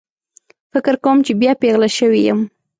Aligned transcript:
فکر 0.73 0.93
کوم 1.03 1.17
چې 1.25 1.31
بیا 1.41 1.51
پیغله 1.61 1.89
شوې 1.97 2.19
یم 2.27 2.39